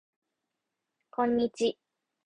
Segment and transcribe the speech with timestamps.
[1.11, 1.77] こんにち